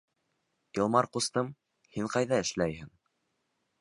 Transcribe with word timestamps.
Илмар 0.77 1.07
ҡустым, 1.17 1.51
һин 1.99 2.11
ҡайҙа 2.15 2.41
эшләйһең? 2.47 2.91